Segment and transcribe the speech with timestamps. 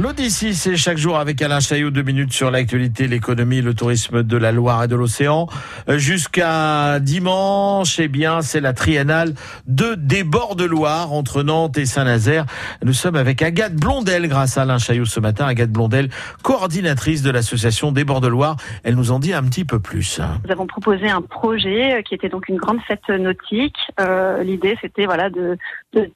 [0.00, 4.36] L'Odyssée, c'est chaque jour avec Alain Chaillot, deux minutes sur l'actualité, l'économie, le tourisme de
[4.38, 5.46] la Loire et de l'océan.
[5.90, 9.34] Euh, jusqu'à dimanche, eh bien, c'est la triennale
[9.66, 12.46] de Débord de Loire entre Nantes et Saint-Nazaire.
[12.82, 15.44] Nous sommes avec Agathe Blondel grâce à Alain Chaillot ce matin.
[15.44, 16.08] Agathe Blondel,
[16.42, 18.56] coordinatrice de l'association Débord de Loire.
[18.84, 20.18] Elle nous en dit un petit peu plus.
[20.46, 23.76] Nous avons proposé un projet euh, qui était donc une grande fête nautique.
[24.00, 25.58] Euh, L'idée, c'était voilà de,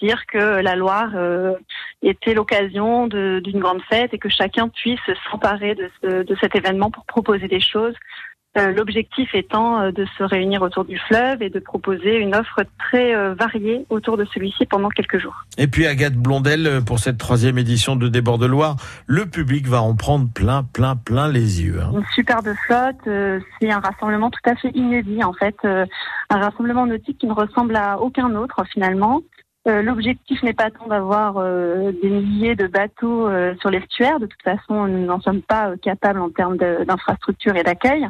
[0.00, 1.10] dire que la Loire
[2.02, 5.00] était l'occasion d'une grande fête et que chacun puisse
[5.30, 7.94] s'emparer de, ce, de cet événement pour proposer des choses.
[8.58, 12.64] Euh, L'objectif étant euh, de se réunir autour du fleuve et de proposer une offre
[12.78, 15.46] très euh, variée autour de celui-ci pendant quelques jours.
[15.56, 19.80] Et puis Agathe Blondel, pour cette troisième édition de Débord de Loire, le public va
[19.80, 21.80] en prendre plein, plein, plein les yeux.
[21.80, 21.92] Hein.
[21.96, 25.86] Une superbe flotte, euh, c'est un rassemblement tout à fait inédit en fait, un
[26.28, 29.22] rassemblement nautique qui ne ressemble à aucun autre finalement.
[29.68, 34.18] Euh, L'objectif n'est pas tant d'avoir euh, des milliers de bateaux euh, sur l'estuaire.
[34.18, 38.08] De toute façon, nous n'en sommes pas capables en termes d'infrastructure et d'accueil.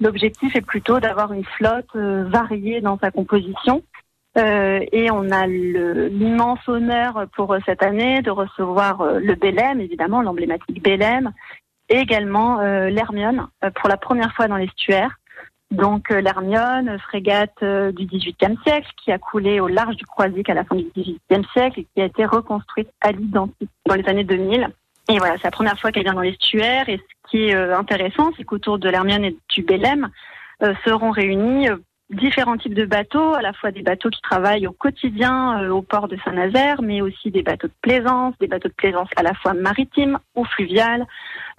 [0.00, 3.82] L'objectif est plutôt d'avoir une flotte variée dans sa composition.
[4.36, 11.32] et on a l'immense honneur pour cette année de recevoir le Bélem, évidemment, l'emblématique Bélem,
[11.88, 15.18] et également l'Hermione pour la première fois dans l'estuaire.
[15.70, 20.48] Donc euh, l'Hermione, frégate euh, du XVIIIe siècle, qui a coulé au large du Croisic
[20.48, 24.08] à la fin du XVIIIe siècle et qui a été reconstruite à l'identique dans les
[24.08, 24.68] années 2000.
[25.10, 26.88] Et voilà, c'est la première fois qu'elle vient dans l'estuaire.
[26.88, 30.08] Et ce qui est euh, intéressant, c'est qu'autour de l'Hermione et du Bélem
[30.84, 31.68] seront réunis
[32.10, 35.82] différents types de bateaux, à la fois des bateaux qui travaillent au quotidien euh, au
[35.82, 39.34] port de Saint-Nazaire, mais aussi des bateaux de plaisance, des bateaux de plaisance à la
[39.34, 41.06] fois maritimes ou fluviales.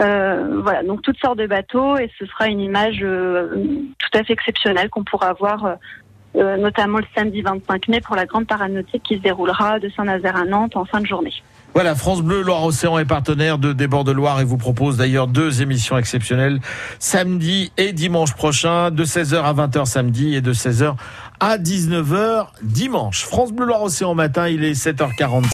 [0.00, 3.48] Euh, voilà, donc toutes sortes de bateaux et ce sera une image euh,
[3.98, 5.76] tout à fait exceptionnelle qu'on pourra voir
[6.34, 10.36] notamment le samedi 25 mai pour la grande parade nautique qui se déroulera de Saint-Nazaire
[10.36, 11.32] à Nantes en fin de journée.
[11.74, 15.62] Voilà, France Bleu Loire-Océan est partenaire de Débord de Loire et vous propose d'ailleurs deux
[15.62, 16.60] émissions exceptionnelles
[16.98, 20.94] samedi et dimanche prochain de 16h à 20h samedi et de 16h
[21.40, 23.22] à 19h dimanche.
[23.24, 25.44] France Bleu Loire-Océan matin, il est 7h40.